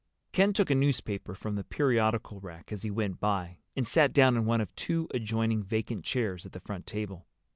[0.31, 4.35] Ken took a newspaper from the periodical rack as he went by, and sat down
[4.35, 7.27] in one of two adjoining vacant chairs at the front table.